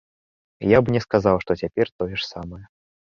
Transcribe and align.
Я 0.69 0.79
б 0.85 0.95
не 0.95 1.01
сказаў, 1.05 1.35
што 1.43 1.57
цяпер 1.65 1.91
тое 1.99 2.09
ж 2.15 2.23
самае. 2.31 2.63